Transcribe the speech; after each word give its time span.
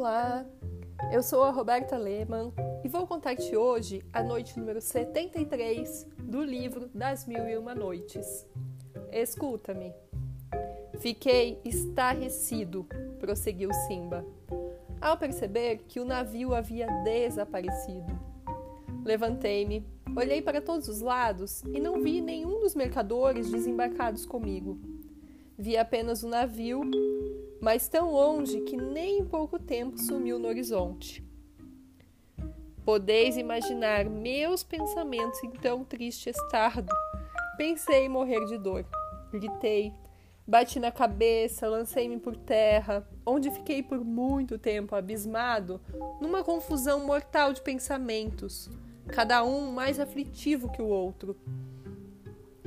Olá, 0.00 0.46
eu 1.12 1.22
sou 1.22 1.42
a 1.42 1.50
Roberta 1.50 1.98
Lehmann 1.98 2.54
e 2.82 2.88
vou 2.88 3.06
contar-te 3.06 3.54
hoje 3.54 4.02
a 4.10 4.22
noite 4.22 4.58
número 4.58 4.80
73 4.80 6.06
do 6.22 6.42
livro 6.42 6.88
Das 6.94 7.26
Mil 7.26 7.46
e 7.46 7.58
Uma 7.58 7.74
Noites. 7.74 8.46
Escuta-me. 9.12 9.92
Fiquei 11.00 11.60
estarrecido, 11.66 12.86
prosseguiu 13.18 13.70
Simba, 13.86 14.24
ao 14.98 15.18
perceber 15.18 15.82
que 15.86 16.00
o 16.00 16.06
navio 16.06 16.54
havia 16.54 16.86
desaparecido. 17.04 18.18
Levantei-me, 19.04 19.86
olhei 20.16 20.40
para 20.40 20.62
todos 20.62 20.88
os 20.88 21.02
lados 21.02 21.62
e 21.74 21.78
não 21.78 22.00
vi 22.00 22.22
nenhum 22.22 22.58
dos 22.58 22.74
mercadores 22.74 23.50
desembarcados 23.50 24.24
comigo. 24.24 24.80
Vi 25.58 25.76
apenas 25.76 26.22
o 26.22 26.28
navio 26.28 26.80
mas 27.60 27.88
tão 27.88 28.10
longe 28.10 28.60
que 28.62 28.76
nem 28.76 29.18
em 29.18 29.24
pouco 29.24 29.58
tempo 29.58 29.98
sumiu 29.98 30.38
no 30.38 30.48
horizonte. 30.48 31.24
Podeis 32.84 33.36
imaginar 33.36 34.06
meus 34.06 34.62
pensamentos 34.62 35.42
em 35.44 35.50
tão 35.50 35.84
triste 35.84 36.30
estado. 36.30 36.92
Pensei 37.56 38.06
em 38.06 38.08
morrer 38.08 38.44
de 38.46 38.56
dor. 38.56 38.86
Gritei, 39.30 39.92
bati 40.46 40.80
na 40.80 40.90
cabeça, 40.90 41.68
lancei-me 41.68 42.18
por 42.18 42.34
terra, 42.34 43.06
onde 43.24 43.50
fiquei 43.50 43.82
por 43.82 44.02
muito 44.02 44.58
tempo 44.58 44.96
abismado 44.96 45.80
numa 46.20 46.42
confusão 46.42 47.06
mortal 47.06 47.52
de 47.52 47.60
pensamentos, 47.60 48.70
cada 49.08 49.44
um 49.44 49.70
mais 49.70 50.00
aflitivo 50.00 50.72
que 50.72 50.82
o 50.82 50.88
outro. 50.88 51.36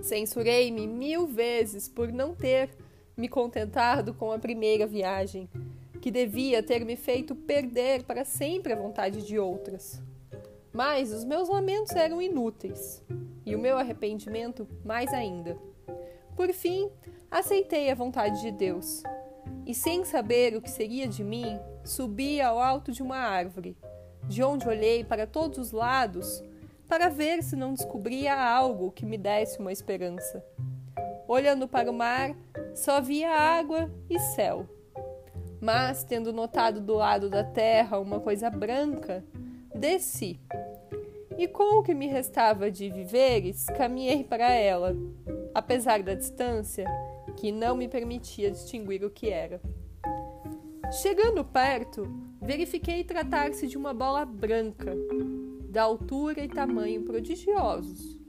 Censurei-me 0.02 0.86
mil 0.86 1.28
vezes 1.28 1.90
por 1.90 2.12
não 2.12 2.36
ter 2.36 2.70
me 3.16 3.28
contentado 3.28 4.14
com 4.14 4.32
a 4.32 4.40
primeira 4.40 4.88
viagem, 4.88 5.50
que 6.02 6.12
devia 6.12 6.62
ter 6.62 6.84
me 6.84 6.96
feito 6.96 7.36
perder 7.36 8.04
para 8.04 8.26
sempre 8.26 8.74
a 8.74 8.76
vontade 8.76 9.26
de 9.26 9.40
outras. 9.40 10.02
Mas 10.72 11.14
os 11.14 11.24
meus 11.24 11.48
lamentos 11.48 11.96
eram 11.96 12.22
inúteis, 12.22 13.04
e 13.46 13.56
o 13.56 13.60
meu 13.60 13.78
arrependimento 13.78 14.68
mais 14.84 15.14
ainda. 15.14 15.58
Por 16.36 16.52
fim, 16.52 16.90
aceitei 17.30 17.90
a 17.90 17.96
vontade 17.96 18.42
de 18.42 18.52
Deus, 18.52 19.04
e 19.66 19.74
sem 19.74 20.04
saber 20.04 20.56
o 20.56 20.62
que 20.62 20.70
seria 20.70 21.08
de 21.08 21.24
mim, 21.24 21.60
subi 21.84 22.42
ao 22.42 22.60
alto 22.60 22.92
de 22.92 23.04
uma 23.04 23.18
árvore, 23.18 23.78
de 24.28 24.44
onde 24.44 24.68
olhei 24.68 25.04
para 25.04 25.28
todos 25.28 25.58
os 25.58 25.72
lados 25.72 26.44
para 26.88 27.10
ver 27.10 27.42
se 27.44 27.56
não 27.56 27.74
descobria 27.74 28.36
algo 28.36 28.92
que 28.92 29.06
me 29.06 29.18
desse 29.18 29.60
uma 29.60 29.72
esperança. 29.72 30.44
Olhando 31.28 31.68
para 31.68 31.90
o 31.90 31.94
mar, 31.94 32.36
só 32.76 33.02
via 33.02 33.32
água 33.32 33.92
e 34.10 34.20
céu. 34.20 34.68
Mas, 35.62 36.04
tendo 36.04 36.34
notado 36.34 36.82
do 36.82 36.96
lado 36.96 37.30
da 37.30 37.44
terra 37.44 38.00
uma 38.00 38.20
coisa 38.20 38.50
branca, 38.50 39.24
desci. 39.74 40.40
E 41.38 41.48
com 41.48 41.80
o 41.80 41.84
que 41.84 41.94
me 41.94 42.08
restava 42.08 42.70
de 42.70 42.90
viveres, 42.90 43.66
caminhei 43.78 44.24
para 44.24 44.52
ela, 44.52 44.96
apesar 45.54 46.04
da 46.04 46.14
distância, 46.14 46.86
que 47.38 47.52
não 47.52 47.76
me 47.76 47.88
permitia 47.88 48.52
distinguir 48.52 49.04
o 49.04 49.10
que 49.10 49.30
era. 49.30 49.62
Chegando 51.02 51.44
perto, 51.44 52.08
verifiquei 52.42 53.04
tratar-se 53.04 53.68
de 53.68 53.78
uma 53.78 53.94
bola 53.94 54.26
branca, 54.26 54.94
da 55.70 55.84
altura 55.84 56.44
e 56.44 56.48
tamanho 56.48 57.04
prodigiosos. 57.04 58.20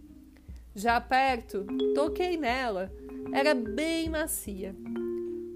Já 0.75 1.01
perto, 1.01 1.67
toquei 1.95 2.37
nela 2.37 2.91
era 3.35 3.53
bem 3.53 4.09
macia. 4.09 4.77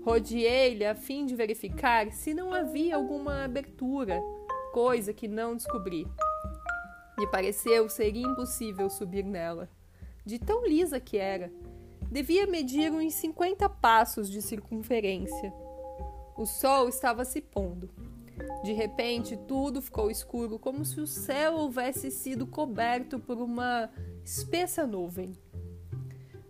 Rodeei-lhe 0.03 0.85
a 0.85 0.97
fim 0.97 1.25
de 1.25 1.37
verificar 1.37 2.11
se 2.11 2.35
não 2.35 2.53
havia 2.53 2.97
alguma 2.97 3.45
abertura, 3.45 4.21
coisa 4.73 5.13
que 5.15 5.29
não 5.29 5.55
descobri. 5.55 6.05
Me 7.17 7.25
pareceu 7.29 7.89
ser 7.89 8.17
impossível 8.17 8.91
subir 8.91 9.25
nela, 9.25 9.71
de 10.27 10.41
tão 10.41 10.67
lisa 10.67 10.99
que 10.99 11.19
era. 11.19 11.53
Devia 12.11 12.49
medir 12.49 12.91
uns 12.91 13.15
50 13.15 13.69
passos 13.69 14.29
de 14.29 14.43
circunferência. 14.43 15.53
O 16.37 16.47
sol 16.47 16.89
estava 16.89 17.25
se 17.25 17.41
pondo. 17.41 17.89
De 18.65 18.73
repente, 18.73 19.37
tudo 19.37 19.81
ficou 19.81 20.11
escuro, 20.11 20.59
como 20.59 20.85
se 20.85 21.01
o 21.01 21.07
céu 21.07 21.55
houvesse 21.55 22.11
sido 22.11 22.45
coberto 22.45 23.21
por 23.21 23.39
uma 23.39 23.89
espessa 24.25 24.85
nuvem. 24.85 25.33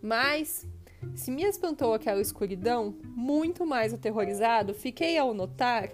Mas 0.00 0.66
se 1.14 1.30
me 1.30 1.42
espantou 1.44 1.94
aquela 1.94 2.20
escuridão, 2.20 2.94
muito 3.04 3.64
mais 3.66 3.94
aterrorizado 3.94 4.74
fiquei 4.74 5.16
ao 5.16 5.32
notar 5.32 5.90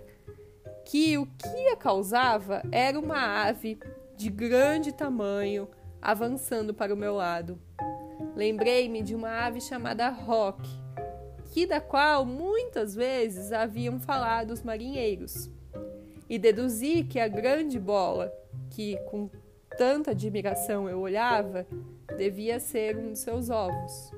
que 0.84 1.16
o 1.16 1.26
que 1.26 1.68
a 1.68 1.76
causava 1.76 2.62
era 2.70 2.98
uma 2.98 3.44
ave 3.46 3.78
de 4.16 4.30
grande 4.30 4.92
tamanho 4.92 5.68
avançando 6.00 6.74
para 6.74 6.92
o 6.92 6.96
meu 6.96 7.14
lado. 7.14 7.58
Lembrei-me 8.36 9.02
de 9.02 9.14
uma 9.14 9.46
ave 9.46 9.60
chamada 9.60 10.08
Rock, 10.10 10.68
que 11.52 11.66
da 11.66 11.80
qual 11.80 12.26
muitas 12.26 12.94
vezes 12.94 13.52
haviam 13.52 13.98
falado 13.98 14.50
os 14.50 14.62
marinheiros, 14.62 15.50
e 16.28 16.38
deduzi 16.38 17.04
que 17.04 17.18
a 17.18 17.28
grande 17.28 17.78
bola, 17.78 18.32
que 18.70 18.98
com 19.10 19.30
tanta 19.78 20.10
admiração 20.10 20.88
eu 20.88 21.00
olhava, 21.00 21.66
devia 22.16 22.60
ser 22.60 22.96
um 22.96 23.12
de 23.12 23.18
seus 23.18 23.50
ovos. 23.50 24.12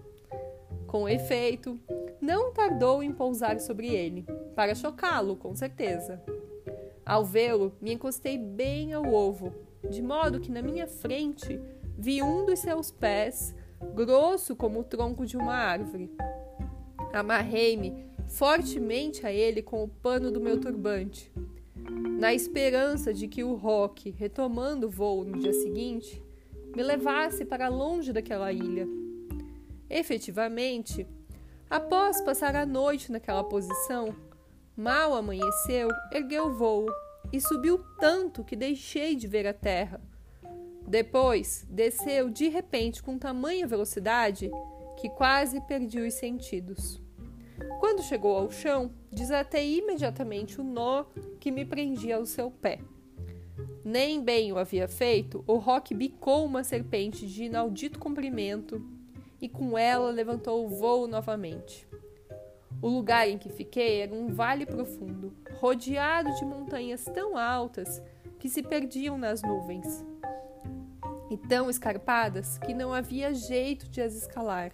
Com 0.87 1.09
efeito, 1.09 1.79
não 2.21 2.53
tardou 2.53 3.03
em 3.03 3.13
pousar 3.13 3.59
sobre 3.61 3.89
ele, 3.89 4.25
para 4.55 4.75
chocá-lo, 4.75 5.37
com 5.37 5.55
certeza. 5.55 6.23
Ao 7.05 7.25
vê-lo, 7.25 7.73
me 7.81 7.93
encostei 7.93 8.39
bem 8.39 8.93
ao 8.93 9.05
ovo, 9.13 9.53
de 9.91 10.01
modo 10.01 10.41
que 10.41 10.51
na 10.51 10.63
minha 10.63 10.87
frente 10.87 11.61
vi 11.99 12.23
um 12.23 12.45
dos 12.47 12.61
seus 12.61 12.91
pés, 12.91 13.55
grosso 13.95 14.55
como 14.55 14.81
o 14.81 14.85
tronco 14.85 15.27
de 15.27 15.37
uma 15.37 15.55
árvore. 15.55 16.11
Amarrei-me 17.13 18.07
fortemente 18.29 19.27
a 19.27 19.33
ele 19.33 19.63
com 19.63 19.83
o 19.83 19.89
pano 19.89 20.31
do 20.31 20.41
meu 20.41 20.61
turbante, 20.61 21.33
na 22.19 22.33
esperança 22.33 23.13
de 23.13 23.29
que 23.29 23.45
o 23.45 23.55
roque, 23.55 24.11
retomando 24.11 24.87
o 24.87 24.91
voo 24.91 25.25
no 25.25 25.39
dia 25.39 25.53
seguinte, 25.53 26.23
me 26.75 26.83
levasse 26.83 27.45
para 27.45 27.69
longe 27.69 28.13
daquela 28.13 28.53
ilha 28.53 28.87
Efetivamente, 29.89 31.07
após 31.71 32.21
passar 32.21 32.57
a 32.57 32.67
noite 32.67 33.13
naquela 33.13 33.45
posição, 33.45 34.15
mal 34.77 35.15
amanheceu, 35.15 35.89
ergueu 36.13 36.49
o 36.49 36.55
voo 36.55 36.87
e 37.33 37.41
subiu 37.41 37.85
tanto 37.99 38.45
que 38.45 38.57
deixei 38.57 39.15
de 39.15 39.27
ver 39.27 39.47
a 39.47 39.53
terra. 39.53 40.01
Depois, 40.87 41.67
desceu 41.69 42.31
de 42.31 42.49
repente 42.49 43.03
com 43.03 43.19
tamanha 43.19 43.67
velocidade 43.67 44.51
que 44.97 45.09
quase 45.11 45.61
perdi 45.63 46.01
os 46.01 46.15
sentidos. 46.15 47.01
Quando 47.81 48.03
chegou 48.03 48.37
ao 48.37 48.51
chão, 48.51 48.93
desatei 49.11 49.79
imediatamente 49.79 50.61
o 50.61 50.65
nó 50.65 51.05
que 51.41 51.51
me 51.51 51.65
prendia 51.65 52.17
ao 52.17 52.27
seu 52.27 52.51
pé. 52.51 52.81
Nem 53.85 54.23
bem 54.23 54.53
o 54.53 54.59
havia 54.59 54.89
feito, 54.89 55.45
o 55.47 55.57
roque 55.57 55.95
bicou 55.95 56.45
uma 56.45 56.65
serpente 56.65 57.27
de 57.27 57.45
inaudito 57.45 57.99
comprimento 57.99 58.96
e 59.41 59.49
com 59.49 59.77
ela 59.77 60.11
levantou 60.11 60.65
o 60.65 60.69
voo 60.69 61.07
novamente. 61.07 61.87
O 62.83 62.89
lugar 62.89 63.29
em 63.29 63.39
que 63.39 63.49
fiquei 63.49 64.03
era 64.03 64.15
um 64.15 64.29
vale 64.29 64.67
profundo, 64.67 65.35
rodeado 65.59 66.35
de 66.35 66.45
montanhas 66.45 67.05
tão 67.05 67.37
altas 67.37 68.03
que 68.39 68.49
se 68.49 68.63
perdiam 68.63 69.17
nas 69.17 69.43
nuvens, 69.43 70.05
e 71.31 71.37
tão 71.37 71.71
escarpadas 71.71 72.59
que 72.59 72.75
não 72.75 72.93
havia 72.93 73.35
jeito 73.35 73.89
de 73.89 74.01
as 74.01 74.15
escalar. 74.15 74.73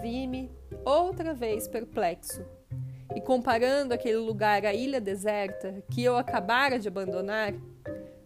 Vi-me 0.00 0.50
outra 0.84 1.34
vez 1.34 1.68
perplexo, 1.68 2.44
e 3.14 3.20
comparando 3.20 3.92
aquele 3.92 4.16
lugar 4.16 4.64
à 4.64 4.72
ilha 4.72 5.00
deserta 5.00 5.82
que 5.90 6.02
eu 6.02 6.16
acabara 6.16 6.78
de 6.78 6.88
abandonar, 6.88 7.52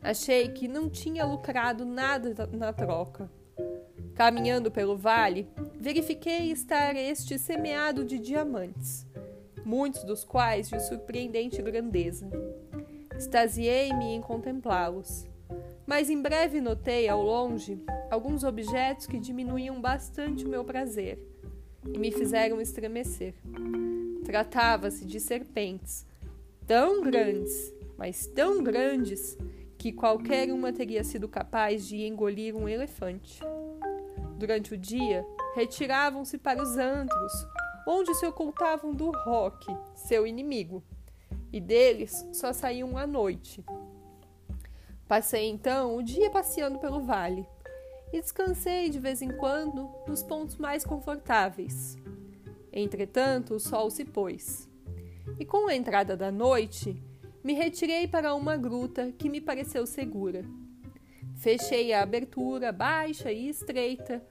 achei 0.03 0.49
que 0.49 0.69
não 0.69 0.89
tinha 0.89 1.25
lucrado 1.25 1.85
nada 1.85 2.49
na 2.53 2.73
troca. 2.73 3.31
Caminhando 4.23 4.71
pelo 4.71 4.97
vale, 4.97 5.49
verifiquei 5.81 6.53
estar 6.53 6.95
este 6.95 7.37
semeado 7.41 8.05
de 8.05 8.21
diamantes, 8.21 9.05
muitos 9.65 10.05
dos 10.05 10.23
quais 10.23 10.71
de 10.71 10.79
surpreendente 10.79 11.61
grandeza. 11.61 12.31
Extasiei-me 13.19 14.15
em 14.15 14.21
contemplá-los, 14.21 15.27
mas 15.85 16.09
em 16.09 16.23
breve 16.23 16.61
notei 16.61 17.09
ao 17.09 17.21
longe 17.21 17.83
alguns 18.13 18.45
objetos 18.45 19.09
que 19.09 19.19
diminuíam 19.19 19.81
bastante 19.81 20.45
o 20.45 20.49
meu 20.49 20.65
prazer 20.65 21.19
e 21.93 21.99
me 21.99 22.13
fizeram 22.13 22.61
estremecer. 22.61 23.35
Tratava-se 24.25 25.05
de 25.05 25.19
serpentes, 25.19 26.07
tão 26.65 27.03
grandes, 27.03 27.75
mas 27.99 28.25
tão 28.29 28.63
grandes, 28.63 29.37
que 29.77 29.91
qualquer 29.91 30.53
uma 30.53 30.73
teria 30.73 31.03
sido 31.03 31.29
capaz 31.29 31.89
de 31.89 32.07
engolir 32.07 32.55
um 32.55 32.69
elefante. 32.69 33.41
Durante 34.43 34.75
o 34.75 34.77
dia, 34.77 35.25
retiravam-se 35.55 36.37
para 36.37 36.61
os 36.61 36.77
antros, 36.77 37.33
onde 37.87 38.13
se 38.17 38.27
ocultavam 38.27 38.93
do 38.93 39.13
rock, 39.13 39.65
seu 39.95 40.27
inimigo, 40.27 40.83
e 41.53 41.61
deles 41.61 42.27
só 42.33 42.53
saíam 42.53 42.99
à 42.99 43.07
noite. 43.07 43.65
Passei 45.07 45.49
então 45.49 45.97
o 45.97 46.03
dia 46.03 46.29
passeando 46.29 46.81
pelo 46.81 47.03
vale 47.03 47.47
e 48.13 48.21
descansei 48.21 48.91
de 48.91 48.99
vez 48.99 49.23
em 49.23 49.31
quando 49.31 49.89
nos 50.09 50.25
pontos 50.25 50.57
mais 50.57 50.85
confortáveis. 50.85 51.97
Entretanto, 52.73 53.55
o 53.55 53.61
sol 53.61 53.91
se 53.91 54.05
pôs, 54.05 54.69
e 55.39 55.45
com 55.45 55.69
a 55.69 55.77
entrada 55.77 56.17
da 56.17 56.33
noite, 56.33 57.01
me 57.45 57.53
retirei 57.53 58.09
para 58.09 58.35
uma 58.35 58.57
gruta 58.57 59.13
que 59.13 59.29
me 59.29 59.41
pareceu 59.41 59.87
segura. 59.87 60.45
Fechei 61.43 61.93
a 61.93 62.05
abertura 62.05 62.71
baixa 62.71 63.33
e 63.33 63.49
estreita, 63.49 64.23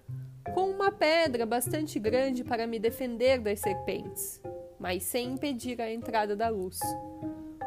com 0.54 0.70
uma 0.70 0.94
pedra 0.94 1.46
bastante 1.46 2.00
grande 2.00 2.42
para 2.42 2.66
me 2.66 2.80
defender 2.80 3.42
das 3.42 3.60
serpentes, 3.60 4.42
mas 4.80 5.04
sem 5.04 5.34
impedir 5.34 5.82
a 5.82 5.92
entrada 5.92 6.38
da 6.38 6.48
luz. 6.48 6.80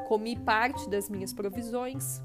Comi 0.08 0.34
parte 0.34 0.88
das 0.88 1.10
minhas 1.10 1.34
provisões, 1.34 2.22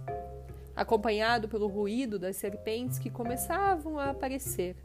acompanhado 0.73 1.49
pelo 1.49 1.67
ruído 1.67 2.17
das 2.17 2.37
serpentes 2.37 2.97
que 2.97 3.09
começavam 3.09 3.99
a 3.99 4.11
aparecer. 4.11 4.77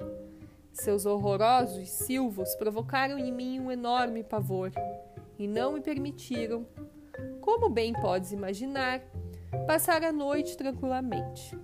Seus 0.72 1.06
horrorosos 1.06 1.88
silvos 1.88 2.52
provocaram 2.56 3.16
em 3.16 3.30
mim 3.30 3.60
um 3.60 3.70
enorme 3.70 4.24
pavor 4.24 4.72
e 5.38 5.46
não 5.46 5.74
me 5.74 5.80
permitiram, 5.80 6.66
como 7.40 7.68
bem 7.68 7.92
podes 7.92 8.32
imaginar, 8.32 9.02
passar 9.68 10.02
a 10.02 10.10
noite 10.10 10.56
tranquilamente. 10.56 11.56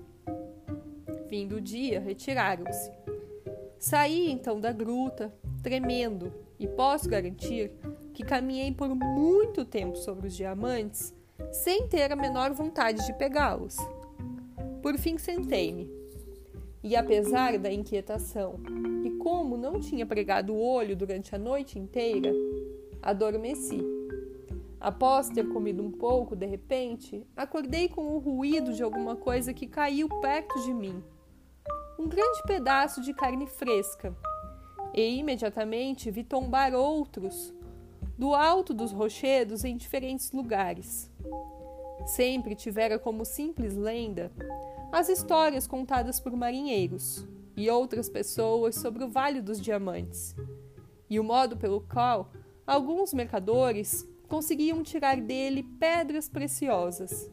Fim 1.31 1.47
do 1.47 1.61
dia, 1.61 2.01
retiraram-se. 2.01 2.91
Saí 3.79 4.33
então 4.33 4.59
da 4.59 4.73
gruta, 4.73 5.33
tremendo, 5.63 6.35
e 6.59 6.67
posso 6.67 7.09
garantir 7.09 7.71
que 8.13 8.25
caminhei 8.25 8.73
por 8.73 8.93
muito 8.97 9.65
tempo 9.65 9.97
sobre 9.97 10.27
os 10.27 10.35
diamantes 10.35 11.15
sem 11.53 11.87
ter 11.87 12.11
a 12.11 12.17
menor 12.17 12.53
vontade 12.53 13.07
de 13.07 13.13
pegá-los. 13.13 13.77
Por 14.83 14.99
fim, 14.99 15.19
sentei-me. 15.19 15.89
E 16.83 16.97
apesar 16.97 17.57
da 17.59 17.73
inquietação, 17.73 18.57
e 19.05 19.11
como 19.13 19.57
não 19.57 19.79
tinha 19.79 20.05
pregado 20.05 20.53
o 20.53 20.61
olho 20.61 20.97
durante 20.97 21.33
a 21.33 21.39
noite 21.39 21.79
inteira, 21.79 22.33
adormeci. 23.01 23.81
Após 24.81 25.29
ter 25.29 25.47
comido 25.49 25.81
um 25.81 25.93
pouco, 25.93 26.35
de 26.35 26.47
repente, 26.47 27.25
acordei 27.37 27.89
com 27.89 28.17
o 28.17 28.19
ruído 28.19 28.73
de 28.73 28.83
alguma 28.83 29.15
coisa 29.15 29.55
que 29.55 29.69
caiu 29.69 30.09
perto 30.21 30.61
de 30.65 30.75
mim. 30.75 31.01
Um 32.01 32.09
grande 32.09 32.43
pedaço 32.45 33.03
de 33.03 33.13
carne 33.13 33.47
fresca. 33.47 34.17
E 34.95 35.19
imediatamente 35.19 36.11
vi 36.11 36.25
tombar 36.25 36.73
outros 36.73 37.53
do 38.17 38.35
alto 38.35 38.73
dos 38.73 38.91
rochedos 38.91 39.65
em 39.65 39.77
diferentes 39.77 40.33
lugares. 40.33 41.13
Sempre 42.07 42.55
tivera 42.55 42.99
como 42.99 43.27
simples 43.27 43.77
lenda 43.77 44.33
as 44.91 45.11
histórias 45.11 45.67
contadas 45.67 46.19
por 46.19 46.35
marinheiros 46.35 47.29
e 47.55 47.69
outras 47.69 48.09
pessoas 48.09 48.77
sobre 48.77 49.05
o 49.05 49.09
Vale 49.11 49.43
dos 49.43 49.61
Diamantes, 49.61 50.35
e 51.11 51.21
o 51.21 51.25
modo 51.25 51.59
pelo 51.59 51.83
qual 51.83 52.33
alguns 52.67 53.13
mercadores 53.13 54.09
conseguiam 54.27 54.83
tirar 54.83 55.21
dele 55.21 55.63
pedras 55.79 56.31
preciosas. 56.31 57.31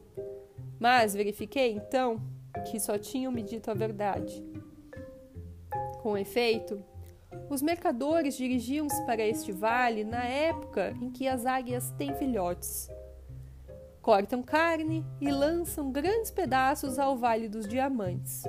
Mas 0.77 1.13
verifiquei 1.13 1.71
então 1.71 2.21
que 2.69 2.79
só 2.79 2.97
tinham 2.97 3.31
me 3.31 3.43
dito 3.43 3.69
a 3.71 3.73
verdade. 3.73 4.43
Com 6.01 6.17
efeito, 6.17 6.83
os 7.49 7.61
mercadores 7.61 8.35
dirigiam-se 8.35 9.05
para 9.05 9.25
este 9.25 9.51
vale 9.51 10.03
na 10.03 10.23
época 10.23 10.95
em 11.01 11.09
que 11.09 11.27
as 11.27 11.45
águias 11.45 11.91
têm 11.91 12.13
filhotes 12.15 12.89
cortam 14.07 14.41
carne 14.41 15.05
e 15.19 15.29
lançam 15.29 15.91
grandes 15.91 16.31
pedaços 16.31 16.97
ao 16.97 17.17
Vale 17.17 17.49
dos 17.49 17.67
Diamantes, 17.67 18.43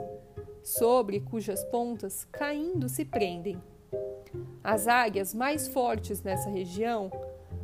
sobre 0.63 1.19
cujas 1.19 1.65
pontas, 1.65 2.25
caindo, 2.31 2.89
se 2.89 3.05
prendem. 3.05 3.61
As 4.63 4.87
águias 4.87 5.35
mais 5.35 5.67
fortes 5.67 6.23
nessa 6.23 6.49
região 6.49 7.11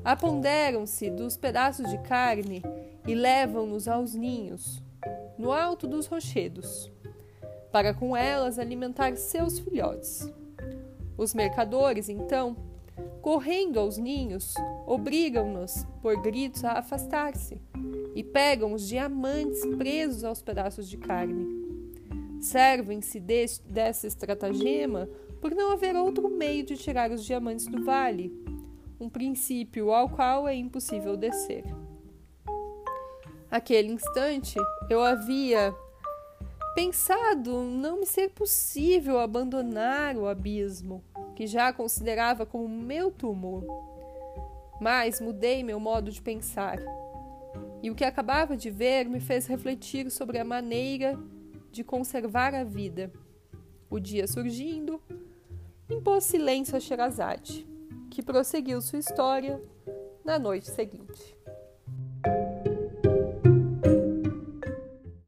aponderam-se 0.05 1.09
dos 1.09 1.37
pedaços 1.37 1.89
de 1.89 1.99
carne 1.99 2.65
e 3.07 3.15
levam-nos 3.15 3.87
aos 3.87 4.13
ninhos, 4.13 4.83
no 5.39 5.53
alto 5.53 5.87
dos 5.87 6.07
rochedos, 6.07 6.91
para 7.73 7.93
com 7.93 8.17
elas 8.17 8.59
alimentar 8.59 9.17
seus 9.17 9.59
filhotes. 9.59 10.33
Os 11.17 11.35
mercadores, 11.35 12.09
então, 12.09 12.57
correndo 13.21 13.79
aos 13.79 13.99
ninhos, 13.99 14.55
obrigam-nos, 14.87 15.87
por 16.01 16.21
gritos, 16.21 16.65
a 16.65 16.73
afastar-se 16.73 17.61
e 18.15 18.23
pegam 18.23 18.73
os 18.73 18.89
diamantes 18.89 19.65
presos 19.77 20.25
aos 20.25 20.41
pedaços 20.41 20.89
de 20.89 20.97
carne. 20.97 21.65
Servem-se 22.41 23.21
dessa 23.21 24.07
estratagema 24.07 25.09
por 25.41 25.55
não 25.55 25.73
haver 25.73 25.97
outro 25.97 26.29
meio 26.29 26.65
de 26.65 26.77
tirar 26.77 27.11
os 27.11 27.25
diamantes 27.25 27.67
do 27.67 27.85
vale, 27.85 28.33
um 29.01 29.09
princípio 29.09 29.93
ao 29.93 30.09
qual 30.09 30.47
é 30.49 30.55
impossível 30.55 31.17
descer. 31.17 31.65
Aquele 33.55 33.93
instante 33.93 34.59
eu 34.91 35.01
havia 35.01 35.73
pensado 36.75 37.63
não 37.63 38.01
me 38.01 38.05
ser 38.05 38.31
possível 38.31 39.21
abandonar 39.21 40.17
o 40.17 40.27
abismo, 40.27 41.05
que 41.37 41.47
já 41.47 41.73
considerava 41.73 42.45
como 42.45 42.67
meu 42.69 43.13
túmulo. 43.13 43.65
Mas 44.81 45.21
mudei 45.21 45.63
meu 45.63 45.79
modo 45.79 46.11
de 46.11 46.21
pensar 46.21 46.81
e 47.81 47.93
o 47.93 47.95
que 47.95 48.03
acabava 48.03 48.57
de 48.57 48.73
ver 48.73 49.09
me 49.09 49.21
fez 49.21 49.47
refletir 49.47 50.11
sobre 50.11 50.41
a 50.41 50.45
maneira 50.45 51.17
de 51.71 51.85
conservar 51.85 52.57
a 52.57 52.65
vida. 52.65 53.13
O 53.89 54.01
dia 54.01 54.27
surgindo, 54.27 55.01
impôs 55.89 56.25
silêncio 56.25 56.77
a 56.77 56.81
Sherazade, 56.81 57.65
que 58.11 58.21
prosseguiu 58.21 58.81
sua 58.81 58.99
história 58.99 59.63
na 60.25 60.41
noite 60.41 60.69
seguinte. 60.73 61.34